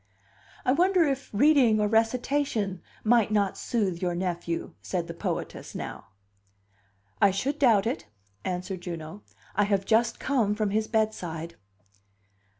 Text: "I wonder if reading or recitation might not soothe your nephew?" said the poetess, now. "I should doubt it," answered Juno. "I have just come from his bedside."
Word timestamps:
"I 0.65 0.71
wonder 0.71 1.03
if 1.03 1.29
reading 1.31 1.79
or 1.79 1.87
recitation 1.87 2.81
might 3.03 3.31
not 3.31 3.55
soothe 3.55 4.01
your 4.01 4.15
nephew?" 4.15 4.73
said 4.81 5.05
the 5.05 5.13
poetess, 5.13 5.75
now. 5.75 6.07
"I 7.21 7.29
should 7.29 7.59
doubt 7.59 7.85
it," 7.85 8.07
answered 8.43 8.81
Juno. 8.81 9.21
"I 9.55 9.65
have 9.65 9.85
just 9.85 10.19
come 10.19 10.55
from 10.55 10.71
his 10.71 10.87
bedside." 10.87 11.55